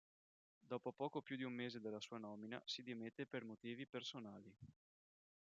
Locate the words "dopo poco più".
0.57-1.35